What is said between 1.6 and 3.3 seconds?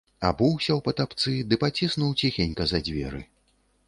паціснуў ціхенька за дзверы.